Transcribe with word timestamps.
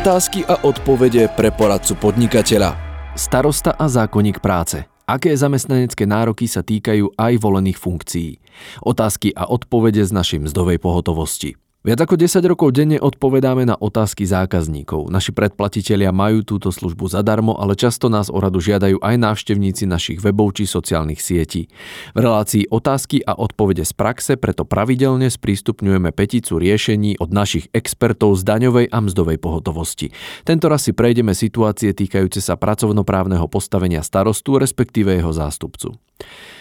Otázky 0.00 0.48
a 0.48 0.56
odpovede 0.64 1.28
pre 1.36 1.52
poradcu 1.52 1.92
podnikateľa. 1.92 2.72
Starosta 3.20 3.76
a 3.76 3.84
zákonník 3.84 4.40
práce. 4.40 4.88
Aké 5.04 5.28
zamestnanecké 5.36 6.08
nároky 6.08 6.48
sa 6.48 6.64
týkajú 6.64 7.20
aj 7.20 7.36
volených 7.36 7.76
funkcií? 7.76 8.40
Otázky 8.80 9.36
a 9.36 9.44
odpovede 9.52 10.00
z 10.00 10.08
našej 10.16 10.48
mzdovej 10.48 10.80
pohotovosti. 10.80 11.52
Viac 11.80 11.96
ako 11.96 12.20
10 12.20 12.44
rokov 12.44 12.76
denne 12.76 13.00
odpovedáme 13.00 13.64
na 13.64 13.72
otázky 13.72 14.28
zákazníkov. 14.28 15.08
Naši 15.08 15.32
predplatitelia 15.32 16.12
majú 16.12 16.44
túto 16.44 16.68
službu 16.68 17.08
zadarmo, 17.08 17.56
ale 17.56 17.72
často 17.72 18.12
nás 18.12 18.28
o 18.28 18.36
radu 18.36 18.60
žiadajú 18.60 19.00
aj 19.00 19.16
návštevníci 19.16 19.88
našich 19.88 20.20
webov 20.20 20.60
či 20.60 20.68
sociálnych 20.68 21.24
sietí. 21.24 21.72
V 22.12 22.18
relácii 22.20 22.68
otázky 22.68 23.24
a 23.24 23.32
odpovede 23.32 23.88
z 23.88 23.96
praxe 23.96 24.36
preto 24.36 24.68
pravidelne 24.68 25.32
sprístupňujeme 25.32 26.12
peticu 26.12 26.60
riešení 26.60 27.16
od 27.16 27.32
našich 27.32 27.72
expertov 27.72 28.36
z 28.36 28.44
daňovej 28.44 28.92
a 28.92 29.00
mzdovej 29.00 29.40
pohotovosti. 29.40 30.12
Tento 30.44 30.68
raz 30.68 30.84
si 30.84 30.92
prejdeme 30.92 31.32
situácie 31.32 31.96
týkajúce 31.96 32.44
sa 32.44 32.60
pracovnoprávneho 32.60 33.48
postavenia 33.48 34.04
starostu, 34.04 34.60
respektíve 34.60 35.16
jeho 35.16 35.32
zástupcu. 35.32 35.96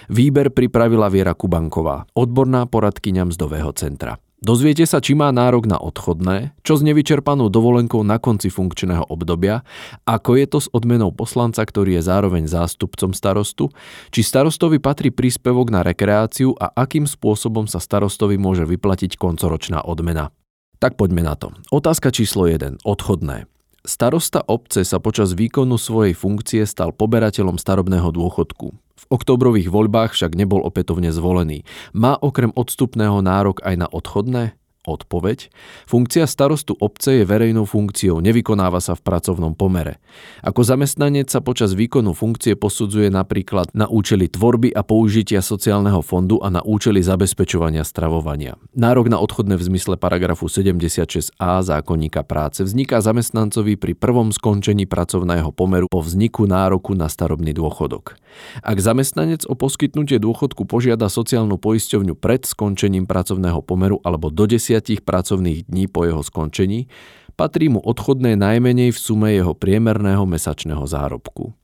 Výber 0.08 0.56
pripravila 0.56 1.12
Viera 1.12 1.36
Kubanková, 1.36 2.08
odborná 2.16 2.64
poradkyňa 2.72 3.28
mzdového 3.28 3.76
centra. 3.76 4.16
Dozviete 4.40 4.88
sa, 4.88 5.04
či 5.04 5.20
má 5.20 5.36
nárok 5.36 5.68
na 5.68 5.76
odchodné, 5.76 6.56
čo 6.64 6.80
s 6.80 6.82
nevyčerpanou 6.88 7.52
dovolenkou 7.52 8.08
na 8.08 8.24
konci 8.24 8.48
funkčného 8.48 9.12
obdobia, 9.12 9.68
ako 10.08 10.40
je 10.40 10.46
to 10.48 10.60
s 10.64 10.72
odmenou 10.72 11.12
poslanca, 11.12 11.60
ktorý 11.60 12.00
je 12.00 12.08
zároveň 12.08 12.48
zástupcom 12.48 13.12
starostu, 13.12 13.68
či 14.16 14.24
starostovi 14.24 14.80
patrí 14.80 15.12
príspevok 15.12 15.76
na 15.76 15.84
rekreáciu 15.84 16.56
a 16.56 16.72
akým 16.72 17.04
spôsobom 17.04 17.68
sa 17.68 17.84
starostovi 17.84 18.40
môže 18.40 18.64
vyplatiť 18.64 19.20
koncoročná 19.20 19.84
odmena. 19.84 20.32
Tak 20.80 20.96
poďme 20.96 21.28
na 21.28 21.36
to. 21.36 21.52
Otázka 21.76 22.08
číslo 22.16 22.48
1. 22.48 22.88
Odchodné. 22.88 23.44
Starosta 23.84 24.40
obce 24.48 24.88
sa 24.88 25.04
počas 25.04 25.36
výkonu 25.36 25.76
svojej 25.76 26.16
funkcie 26.16 26.64
stal 26.64 26.96
poberateľom 26.96 27.60
starobného 27.60 28.08
dôchodku. 28.16 28.72
V 29.00 29.04
oktobrových 29.16 29.72
voľbách 29.72 30.12
však 30.12 30.36
nebol 30.36 30.60
opätovne 30.60 31.16
zvolený. 31.16 31.64
Má 31.96 32.20
okrem 32.20 32.52
odstupného 32.52 33.24
nárok 33.24 33.64
aj 33.64 33.76
na 33.80 33.88
odchodné? 33.88 34.60
Odpoveď. 34.88 35.52
Funkcia 35.92 36.24
starostu 36.24 36.72
obce 36.80 37.20
je 37.20 37.28
verejnou 37.28 37.68
funkciou, 37.68 38.24
nevykonáva 38.24 38.80
sa 38.80 38.96
v 38.96 39.04
pracovnom 39.04 39.52
pomere. 39.52 40.00
Ako 40.40 40.64
zamestnanec 40.64 41.28
sa 41.28 41.44
počas 41.44 41.76
výkonu 41.76 42.16
funkcie 42.16 42.56
posudzuje 42.56 43.12
napríklad 43.12 43.76
na 43.76 43.92
účely 43.92 44.32
tvorby 44.32 44.72
a 44.72 44.80
použitia 44.82 45.44
sociálneho 45.44 46.00
fondu 46.00 46.40
a 46.40 46.48
na 46.48 46.64
účely 46.64 47.04
zabezpečovania 47.04 47.84
stravovania. 47.84 48.56
Nárok 48.72 49.12
na 49.12 49.20
odchodné 49.20 49.60
v 49.60 49.68
zmysle 49.68 50.00
paragrafu 50.00 50.48
76a 50.48 51.60
zákonníka 51.60 52.24
práce 52.24 52.64
vzniká 52.64 53.04
zamestnancovi 53.04 53.76
pri 53.76 53.94
prvom 54.00 54.32
skončení 54.32 54.88
pracovného 54.88 55.52
pomeru 55.52 55.92
po 55.92 56.00
vzniku 56.00 56.48
nároku 56.48 56.96
na 56.96 57.12
starobný 57.12 57.52
dôchodok. 57.52 58.16
Ak 58.64 58.80
zamestnanec 58.80 59.44
o 59.46 59.54
poskytnutie 59.60 60.18
dôchodku 60.24 60.64
požiada 60.64 61.12
sociálnu 61.12 61.60
poisťovňu 61.60 62.16
pred 62.16 62.48
skončením 62.48 63.06
pracovného 63.06 63.60
pomeru 63.60 64.00
alebo 64.02 64.32
do 64.32 64.48
10 64.48 64.70
60 64.70 65.02
pracovných 65.02 65.66
dní 65.66 65.90
po 65.90 66.06
jeho 66.06 66.22
skončení, 66.22 66.86
patrí 67.34 67.72
mu 67.72 67.82
odchodné 67.82 68.38
najmenej 68.38 68.94
v 68.94 69.00
sume 69.00 69.30
jeho 69.34 69.58
priemerného 69.58 70.24
mesačného 70.30 70.86
zárobku. 70.86 71.58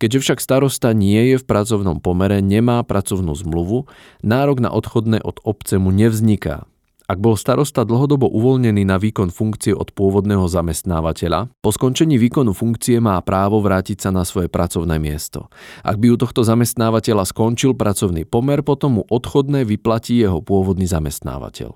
Keďže 0.00 0.18
však 0.24 0.38
starosta 0.40 0.96
nie 0.96 1.36
je 1.36 1.36
v 1.36 1.44
pracovnom 1.44 2.00
pomere, 2.00 2.40
nemá 2.40 2.80
pracovnú 2.80 3.36
zmluvu, 3.36 3.84
nárok 4.24 4.64
na 4.64 4.72
odchodné 4.72 5.20
od 5.20 5.44
obce 5.44 5.76
mu 5.76 5.92
nevzniká. 5.92 6.64
Ak 7.10 7.18
bol 7.18 7.34
starosta 7.34 7.82
dlhodobo 7.82 8.30
uvoľnený 8.30 8.86
na 8.86 8.94
výkon 8.94 9.34
funkcie 9.34 9.74
od 9.74 9.90
pôvodného 9.90 10.46
zamestnávateľa, 10.46 11.50
po 11.58 11.74
skončení 11.74 12.14
výkonu 12.22 12.54
funkcie 12.54 13.02
má 13.02 13.18
právo 13.18 13.58
vrátiť 13.58 13.98
sa 14.06 14.10
na 14.14 14.22
svoje 14.22 14.46
pracovné 14.46 15.02
miesto. 15.02 15.50
Ak 15.82 15.98
by 15.98 16.14
u 16.14 16.16
tohto 16.22 16.46
zamestnávateľa 16.46 17.26
skončil 17.26 17.74
pracovný 17.74 18.22
pomer, 18.22 18.62
potom 18.62 19.02
mu 19.02 19.04
odchodné 19.10 19.66
vyplatí 19.66 20.22
jeho 20.22 20.38
pôvodný 20.38 20.86
zamestnávateľ. 20.86 21.74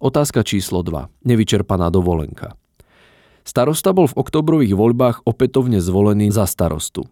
Otázka 0.00 0.40
číslo 0.40 0.80
2. 0.80 1.12
Nevyčerpaná 1.28 1.92
dovolenka. 1.92 2.56
Starosta 3.44 3.92
bol 3.92 4.08
v 4.08 4.16
oktobrových 4.24 4.72
voľbách 4.72 5.16
opätovne 5.28 5.84
zvolený 5.84 6.32
za 6.32 6.48
starostu. 6.48 7.04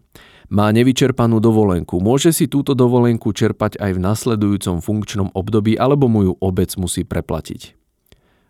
Má 0.49 0.73
nevyčerpanú 0.73 1.37
dovolenku. 1.37 2.01
Môže 2.01 2.33
si 2.33 2.49
túto 2.49 2.73
dovolenku 2.73 3.29
čerpať 3.29 3.77
aj 3.77 3.91
v 3.93 3.99
nasledujúcom 4.01 4.81
funkčnom 4.81 5.29
období 5.37 5.77
alebo 5.77 6.09
mu 6.09 6.25
ju 6.25 6.33
obec 6.41 6.73
musí 6.73 7.05
preplatiť. 7.05 7.77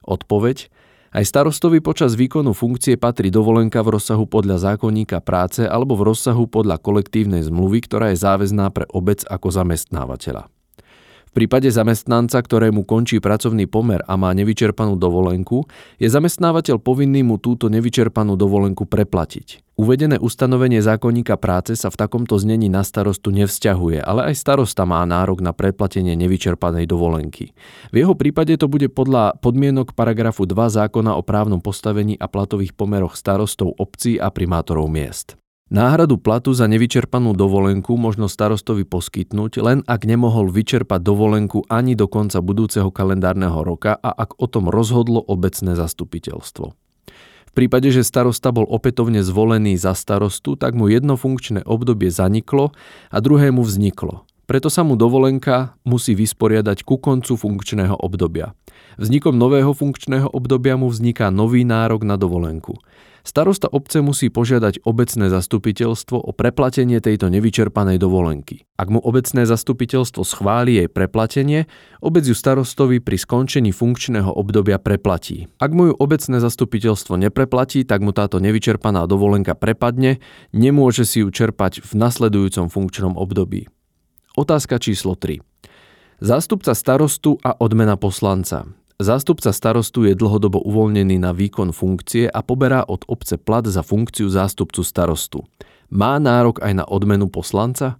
Odpoveď. 0.07 0.71
Aj 1.09 1.25
starostovi 1.25 1.81
počas 1.81 2.13
výkonu 2.13 2.53
funkcie 2.53 2.95
patrí 2.95 3.33
dovolenka 3.33 3.81
v 3.81 3.97
rozsahu 3.97 4.29
podľa 4.29 4.61
zákonníka 4.61 5.19
práce 5.25 5.65
alebo 5.65 5.97
v 5.97 6.13
rozsahu 6.13 6.45
podľa 6.47 6.79
kolektívnej 6.79 7.43
zmluvy, 7.43 7.83
ktorá 7.83 8.13
je 8.13 8.21
záväzná 8.21 8.69
pre 8.71 8.85
obec 8.93 9.25
ako 9.25 9.49
zamestnávateľa. 9.49 10.47
V 11.29 11.45
prípade 11.45 11.69
zamestnanca, 11.69 12.41
ktorému 12.41 12.89
končí 12.89 13.21
pracovný 13.21 13.69
pomer 13.69 14.01
a 14.09 14.17
má 14.17 14.33
nevyčerpanú 14.33 14.97
dovolenku, 14.97 15.61
je 16.01 16.09
zamestnávateľ 16.09 16.81
povinný 16.81 17.21
mu 17.21 17.37
túto 17.37 17.69
nevyčerpanú 17.69 18.33
dovolenku 18.33 18.89
preplatiť. 18.89 19.61
Uvedené 19.77 20.17
ustanovenie 20.17 20.81
zákonníka 20.83 21.37
práce 21.37 21.77
sa 21.77 21.93
v 21.93 22.01
takomto 22.01 22.35
znení 22.35 22.67
na 22.67 22.81
starostu 22.81 23.29
nevzťahuje, 23.31 24.01
ale 24.01 24.33
aj 24.33 24.41
starosta 24.41 24.83
má 24.89 25.05
nárok 25.05 25.39
na 25.39 25.55
preplatenie 25.55 26.17
nevyčerpanej 26.19 26.89
dovolenky. 26.89 27.55
V 27.93 27.95
jeho 27.95 28.17
prípade 28.17 28.57
to 28.59 28.67
bude 28.67 28.91
podľa 28.91 29.39
podmienok 29.39 29.95
paragrafu 29.95 30.43
2 30.43 30.83
zákona 30.83 31.15
o 31.15 31.23
právnom 31.23 31.63
postavení 31.63 32.19
a 32.19 32.27
platových 32.27 32.75
pomeroch 32.75 33.15
starostov 33.15 33.77
obcí 33.79 34.19
a 34.19 34.27
primátorov 34.33 34.91
miest. 34.91 35.38
Náhradu 35.69 36.17
platu 36.17 36.49
za 36.49 36.65
nevyčerpanú 36.65 37.37
dovolenku 37.37 37.93
možno 37.93 38.25
starostovi 38.25 38.89
poskytnúť, 38.89 39.61
len 39.61 39.85
ak 39.85 40.01
nemohol 40.01 40.49
vyčerpať 40.49 40.97
dovolenku 40.97 41.61
ani 41.69 41.93
do 41.93 42.09
konca 42.09 42.41
budúceho 42.41 42.89
kalendárneho 42.89 43.61
roka 43.61 43.93
a 43.93 44.09
ak 44.09 44.41
o 44.41 44.49
tom 44.49 44.65
rozhodlo 44.65 45.21
obecné 45.21 45.77
zastupiteľstvo. 45.77 46.73
V 47.49 47.51
prípade, 47.53 47.93
že 47.93 48.01
starosta 48.01 48.49
bol 48.49 48.65
opätovne 48.65 49.21
zvolený 49.21 49.77
za 49.77 49.93
starostu, 49.93 50.57
tak 50.57 50.73
mu 50.73 50.89
jedno 50.89 51.21
funkčné 51.21 51.61
obdobie 51.69 52.09
zaniklo 52.09 52.73
a 53.13 53.17
druhému 53.21 53.61
vzniklo. 53.61 54.25
Preto 54.49 54.65
sa 54.65 54.81
mu 54.81 54.97
dovolenka 54.97 55.77
musí 55.85 56.17
vysporiadať 56.17 56.81
ku 56.81 56.97
koncu 56.97 57.37
funkčného 57.37 57.93
obdobia. 57.93 58.57
Vznikom 58.97 59.37
nového 59.37 59.77
funkčného 59.77 60.25
obdobia 60.33 60.73
mu 60.73 60.89
vzniká 60.89 61.29
nový 61.29 61.61
nárok 61.61 62.01
na 62.01 62.17
dovolenku. 62.17 62.73
Starosta 63.21 63.69
obce 63.69 64.01
musí 64.01 64.33
požiadať 64.33 64.81
obecné 64.89 65.29
zastupiteľstvo 65.29 66.17
o 66.17 66.33
preplatenie 66.33 66.97
tejto 66.97 67.29
nevyčerpanej 67.29 68.01
dovolenky. 68.01 68.65
Ak 68.73 68.89
mu 68.89 68.97
obecné 68.97 69.45
zastupiteľstvo 69.45 70.25
schváli 70.25 70.81
jej 70.81 70.89
preplatenie, 70.89 71.69
obec 72.01 72.25
ju 72.25 72.33
starostovi 72.33 73.05
pri 73.05 73.21
skončení 73.21 73.69
funkčného 73.69 74.33
obdobia 74.33 74.81
preplatí. 74.81 75.45
Ak 75.61 75.77
mu 75.77 75.91
ju 75.91 75.93
obecné 75.93 76.41
zastupiteľstvo 76.41 77.21
nepreplatí, 77.21 77.85
tak 77.85 78.01
mu 78.01 78.17
táto 78.17 78.41
nevyčerpaná 78.41 79.05
dovolenka 79.05 79.53
prepadne, 79.53 80.17
nemôže 80.57 81.05
si 81.05 81.21
ju 81.21 81.29
čerpať 81.29 81.85
v 81.85 81.91
nasledujúcom 82.01 82.73
funkčnom 82.73 83.13
období. 83.13 83.69
Otázka 84.39 84.79
číslo 84.79 85.19
3. 85.19 85.43
Zástupca 86.23 86.71
starostu 86.71 87.35
a 87.43 87.59
odmena 87.59 87.99
poslanca. 87.99 88.63
Zástupca 88.95 89.51
starostu 89.51 90.07
je 90.07 90.15
dlhodobo 90.15 90.63
uvoľnený 90.63 91.19
na 91.19 91.35
výkon 91.35 91.75
funkcie 91.75 92.31
a 92.31 92.39
poberá 92.39 92.87
od 92.87 93.03
obce 93.11 93.35
plat 93.35 93.67
za 93.67 93.83
funkciu 93.83 94.31
zástupcu 94.31 94.79
starostu. 94.79 95.43
Má 95.91 96.15
nárok 96.23 96.63
aj 96.63 96.71
na 96.71 96.85
odmenu 96.87 97.27
poslanca? 97.27 97.99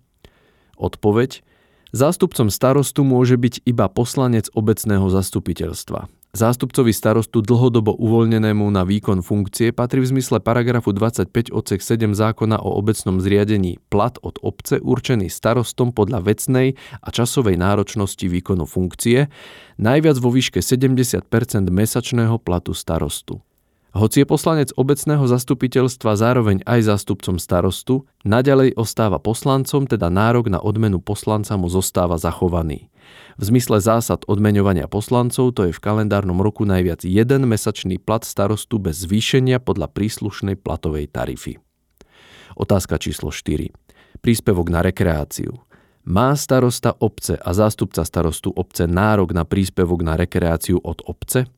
Odpoveď. 0.80 1.44
Zástupcom 1.92 2.48
starostu 2.48 3.04
môže 3.04 3.36
byť 3.36 3.68
iba 3.68 3.92
poslanec 3.92 4.48
obecného 4.56 5.12
zastupiteľstva. 5.12 6.08
Zástupcovi 6.30 6.94
starostu 6.94 7.42
dlhodobo 7.42 7.98
uvoľnenému 7.98 8.62
na 8.70 8.86
výkon 8.86 9.26
funkcie 9.26 9.74
patrí 9.74 10.06
v 10.06 10.14
zmysle 10.14 10.38
paragrafu 10.38 10.94
25 10.94 11.50
odsek 11.50 11.81
7 11.81 12.14
zákona 12.14 12.62
o 12.62 12.78
obecnom 12.78 13.18
zriadení 13.18 13.81
plat 13.90 14.14
od 14.22 14.38
obce 14.46 14.78
určený 14.78 15.26
starostom 15.26 15.90
podľa 15.90 16.22
vecnej 16.22 16.78
a 17.02 17.10
časovej 17.10 17.58
náročnosti 17.58 18.30
výkonu 18.30 18.70
funkcie, 18.70 19.26
najviac 19.81 20.22
vo 20.22 20.30
výške 20.30 20.62
70% 20.62 21.26
mesačného 21.66 22.38
platu 22.38 22.78
starostu. 22.78 23.42
Hoci 23.89 24.21
je 24.21 24.27
poslanec 24.30 24.69
obecného 24.77 25.25
zastupiteľstva 25.25 26.13
zároveň 26.13 26.62
aj 26.62 26.94
zástupcom 26.94 27.41
starostu, 27.41 28.06
naďalej 28.21 28.77
ostáva 28.77 29.18
poslancom, 29.18 29.89
teda 29.89 30.13
nárok 30.13 30.53
na 30.53 30.62
odmenu 30.62 31.01
poslanca 31.01 31.57
mu 31.57 31.65
zostáva 31.74 32.21
zachovaný. 32.21 32.94
V 33.41 33.50
zmysle 33.50 33.81
zásad 33.81 34.30
odmeňovania 34.30 34.86
poslancov 34.86 35.57
to 35.57 35.65
je 35.65 35.74
v 35.74 35.81
kalendárnom 35.81 36.38
roku 36.38 36.69
najviac 36.69 37.01
jeden 37.01 37.50
mesačný 37.50 37.97
plat 37.97 38.21
starostu 38.21 38.77
bez 38.77 39.09
zvýšenia 39.09 39.57
podľa 39.57 39.89
príslušnej 39.89 40.62
platovej 40.62 41.09
tarify. 41.09 41.57
Otázka 42.53 43.01
číslo 43.01 43.33
4. 43.33 43.74
Príspevok 44.21 44.69
na 44.69 44.86
rekreáciu. 44.86 45.65
Má 46.06 46.38
starosta 46.38 46.94
obce 46.94 47.41
a 47.41 47.50
zástupca 47.57 48.06
starostu 48.06 48.53
obce 48.53 48.86
nárok 48.86 49.33
na 49.33 49.50
príspevok 49.50 50.06
na 50.06 50.13
rekreáciu 50.13 50.77
od 50.77 51.01
obce? 51.09 51.50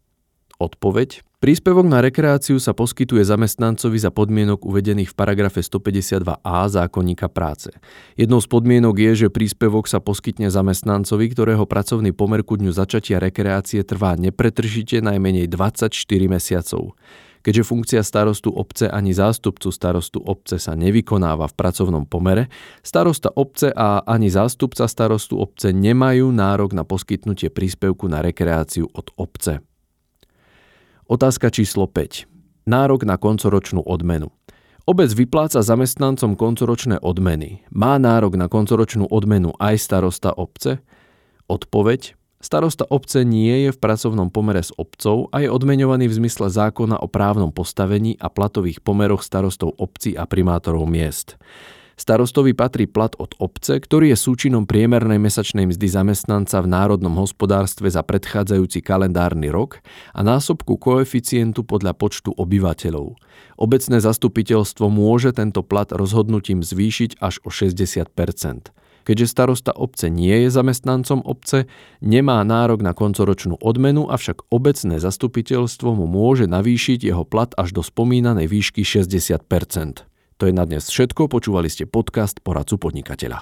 Odpoveď. 0.61 1.30
Príspevok 1.41 1.89
na 1.89 2.05
rekreáciu 2.05 2.61
sa 2.61 2.69
poskytuje 2.69 3.25
zamestnancovi 3.25 3.97
za 3.97 4.13
podmienok 4.13 4.61
uvedených 4.61 5.09
v 5.09 5.17
paragrafe 5.17 5.65
152a 5.65 6.69
zákonníka 6.69 7.33
práce. 7.33 7.73
Jednou 8.13 8.38
z 8.38 8.45
podmienok 8.45 9.01
je, 9.01 9.11
že 9.25 9.33
príspevok 9.33 9.89
sa 9.89 9.97
poskytne 9.97 10.53
zamestnancovi, 10.53 11.33
ktorého 11.33 11.65
pracovný 11.65 12.13
pomer 12.13 12.45
ku 12.45 12.61
dňu 12.61 12.69
začatia 12.69 13.17
rekreácie 13.17 13.81
trvá 13.81 14.13
nepretržite 14.21 15.01
najmenej 15.01 15.49
24 15.49 15.89
mesiacov. 16.29 16.93
Keďže 17.41 17.65
funkcia 17.65 18.01
starostu 18.05 18.53
obce 18.53 18.85
ani 18.85 19.09
zástupcu 19.09 19.73
starostu 19.73 20.21
obce 20.21 20.61
sa 20.61 20.77
nevykonáva 20.77 21.49
v 21.49 21.57
pracovnom 21.57 22.05
pomere, 22.05 22.53
starosta 22.85 23.33
obce 23.33 23.73
a 23.73 24.05
ani 24.05 24.29
zástupca 24.29 24.85
starostu 24.85 25.41
obce 25.41 25.73
nemajú 25.73 26.29
nárok 26.29 26.77
na 26.77 26.85
poskytnutie 26.85 27.49
príspevku 27.49 28.05
na 28.05 28.21
rekreáciu 28.21 28.85
od 28.93 29.09
obce. 29.17 29.70
Otázka 31.11 31.51
číslo 31.51 31.91
5. 31.91 32.23
Nárok 32.71 33.03
na 33.03 33.19
koncoročnú 33.19 33.83
odmenu. 33.83 34.31
Obec 34.87 35.11
vypláca 35.11 35.59
zamestnancom 35.59 36.39
koncoročné 36.39 37.03
odmeny. 37.03 37.67
Má 37.67 37.99
nárok 37.99 38.39
na 38.39 38.47
koncoročnú 38.47 39.11
odmenu 39.11 39.51
aj 39.59 39.75
starosta 39.75 40.31
obce? 40.31 40.79
Odpoveď. 41.51 42.15
Starosta 42.39 42.87
obce 42.87 43.27
nie 43.27 43.67
je 43.67 43.75
v 43.75 43.81
pracovnom 43.83 44.31
pomere 44.31 44.63
s 44.63 44.71
obcov 44.79 45.27
a 45.35 45.43
je 45.43 45.51
odmeňovaný 45.51 46.07
v 46.07 46.15
zmysle 46.23 46.47
zákona 46.47 47.03
o 47.03 47.11
právnom 47.11 47.51
postavení 47.51 48.15
a 48.15 48.31
platových 48.31 48.79
pomeroch 48.79 49.19
starostov 49.19 49.75
obcí 49.83 50.15
a 50.15 50.23
primátorov 50.23 50.87
miest. 50.87 51.35
Starostovi 52.01 52.57
patrí 52.57 52.89
plat 52.89 53.13
od 53.21 53.38
obce, 53.38 53.77
ktorý 53.77 54.09
je 54.09 54.18
súčinom 54.18 54.65
priemernej 54.65 55.21
mesačnej 55.21 55.69
mzdy 55.69 55.86
zamestnanca 55.86 56.57
v 56.65 56.74
národnom 56.74 57.13
hospodárstve 57.13 57.94
za 57.94 58.01
predchádzajúci 58.01 58.81
kalendárny 58.81 59.53
rok 59.53 59.86
a 60.18 60.25
násobku 60.25 60.81
koeficientu 60.81 61.62
podľa 61.62 61.94
počtu 61.94 62.33
obyvateľov. 62.33 63.21
Obecné 63.62 64.01
zastupiteľstvo 64.01 64.89
môže 64.89 65.30
tento 65.30 65.62
plat 65.62 65.94
rozhodnutím 65.94 66.65
zvýšiť 66.65 67.21
až 67.21 67.38
o 67.45 67.53
60% 67.53 68.74
Keďže 69.01 69.27
starosta 69.30 69.69
obce 69.74 70.09
nie 70.09 70.45
je 70.45 70.50
zamestnancom 70.50 71.21
obce, 71.21 71.65
nemá 72.01 72.42
nárok 72.42 72.81
na 72.81 72.98
koncoročnú 72.98 73.62
odmenu, 73.62 74.09
avšak 74.09 74.50
obecné 74.50 74.98
zastupiteľstvo 74.98 75.94
mu 75.94 76.06
môže 76.06 76.45
navýšiť 76.50 77.13
jeho 77.13 77.25
plat 77.25 77.53
až 77.62 77.77
do 77.77 77.86
spomínanej 77.86 78.50
výšky 78.50 78.86
60 78.86 79.45
to 80.41 80.49
je 80.49 80.57
na 80.57 80.65
dnes 80.65 80.81
všetko, 80.81 81.29
počúvali 81.29 81.69
ste 81.69 81.85
podcast 81.85 82.41
Poradcu 82.41 82.81
podnikateľa. 82.81 83.38